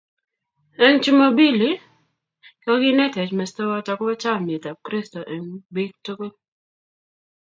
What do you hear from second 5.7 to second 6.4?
biik tukul